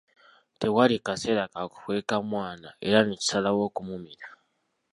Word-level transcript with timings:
Tewali 0.59 0.95
kaseera 1.05 1.45
ka 1.53 1.61
kukweeka 1.71 2.15
mwana, 2.29 2.69
era 2.87 2.99
ne 3.03 3.15
kisalawo 3.21 3.61
okumumira. 3.69 4.27